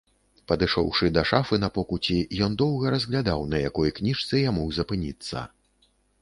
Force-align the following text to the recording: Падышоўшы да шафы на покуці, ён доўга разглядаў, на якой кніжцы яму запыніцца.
Падышоўшы 0.51 1.09
да 1.17 1.23
шафы 1.31 1.59
на 1.63 1.69
покуці, 1.75 2.17
ён 2.45 2.55
доўга 2.61 2.95
разглядаў, 2.95 3.45
на 3.53 3.61
якой 3.69 3.93
кніжцы 3.99 4.41
яму 4.49 4.65
запыніцца. 4.81 5.47